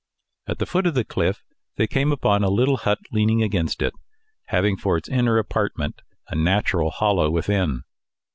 [0.47, 1.43] At the foot of the cliff,
[1.75, 4.01] they came upon a little hut leaning against it, and
[4.45, 7.83] having for its inner apartment a natural hollow within.